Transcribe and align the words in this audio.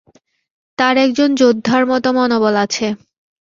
তার 0.77 0.95
একজন 0.97 1.29
যোদ্ধার 1.35 1.83
মতো 1.91 2.09
মনোবল 2.17 2.55
আছে। 2.65 2.87